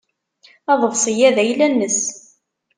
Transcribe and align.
Aḍebsi-a 0.71 1.29
d 1.35 1.37
ayla-nnes. 1.41 1.99